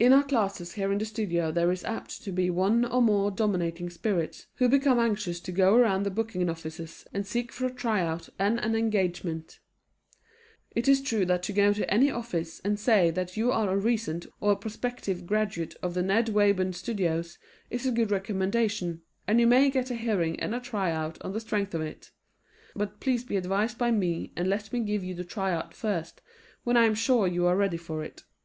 In 0.00 0.12
our 0.12 0.24
classes 0.24 0.72
here 0.72 0.90
in 0.90 0.98
the 0.98 1.04
studio 1.04 1.52
there 1.52 1.70
is 1.70 1.84
apt 1.84 2.20
to 2.24 2.32
be 2.32 2.50
one 2.50 2.84
or 2.84 3.00
more 3.00 3.30
dominating 3.30 3.90
spirits 3.90 4.48
who 4.56 4.68
become 4.68 4.98
anxious 4.98 5.38
to 5.38 5.52
go 5.52 5.76
around 5.76 6.02
the 6.02 6.10
booking 6.10 6.50
offices 6.50 7.06
and 7.12 7.24
seek 7.24 7.52
for 7.52 7.66
a 7.66 7.72
tryout 7.72 8.28
and 8.40 8.58
an 8.58 8.74
engagement. 8.74 9.60
It 10.72 10.88
is 10.88 11.00
true 11.00 11.24
that 11.26 11.44
to 11.44 11.52
go 11.52 11.72
to 11.74 11.88
any 11.88 12.10
office 12.10 12.60
and 12.64 12.76
say 12.76 13.12
that 13.12 13.36
you 13.36 13.52
are 13.52 13.70
a 13.70 13.76
recent 13.76 14.26
or 14.40 14.56
prospective 14.56 15.26
graduate 15.26 15.76
of 15.80 15.94
the 15.94 16.02
Ned 16.02 16.30
Wayburn 16.30 16.72
Studios 16.72 17.38
is 17.70 17.86
a 17.86 17.92
good 17.92 18.10
recommendation, 18.10 19.02
and 19.28 19.38
you 19.38 19.46
may 19.46 19.70
get 19.70 19.92
a 19.92 19.94
hearing 19.94 20.40
and 20.40 20.56
a 20.56 20.60
tryout 20.60 21.18
on 21.22 21.34
the 21.34 21.40
strength 21.40 21.72
of 21.72 21.82
it. 21.82 22.10
But 22.74 22.98
please 22.98 23.22
be 23.22 23.36
advised 23.36 23.78
by 23.78 23.92
me 23.92 24.32
and 24.34 24.48
let 24.48 24.72
me 24.72 24.80
give 24.80 25.04
you 25.04 25.14
the 25.14 25.22
tryout 25.22 25.72
first 25.72 26.20
when 26.64 26.76
I 26.76 26.84
am 26.84 26.96
sure 26.96 27.28
you 27.28 27.46
are 27.46 27.54
ready 27.56 27.76
for 27.76 28.02
it. 28.02 28.24